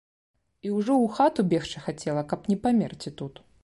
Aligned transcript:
І 0.67 0.71
ўжо 0.77 0.93
ў 0.95 1.13
хату 1.19 1.47
бегчы 1.53 1.85
хацела, 1.87 2.27
каб 2.35 2.39
не 2.53 2.61
памерці 2.67 3.19
тут. 3.23 3.33